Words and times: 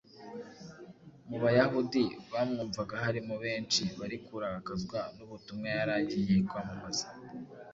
Mu 1.29 1.37
Bayahudi 1.43 2.03
bamwumvaga 2.31 2.95
harimo 3.05 3.33
benshi 3.45 3.81
bari 3.99 4.17
kurakazwa 4.25 4.99
n’ubutumwa 5.15 5.67
yari 5.77 5.93
agiye 6.01 6.35
kwamamaza. 6.49 7.07